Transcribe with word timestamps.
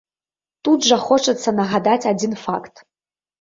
Тут 0.67 0.87
жа 0.91 0.97
хочацца 1.07 1.53
нагадаць 1.59 1.99
адзін 2.13 2.33
факт. 2.47 2.83